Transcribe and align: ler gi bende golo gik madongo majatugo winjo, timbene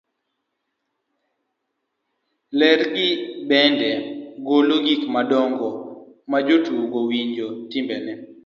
ler 2.59 2.79
gi 2.95 3.07
bende 3.49 3.89
golo 4.47 4.75
gik 4.85 5.01
madongo 5.15 5.67
majatugo 6.31 6.97
winjo, 7.09 7.47
timbene 7.69 8.13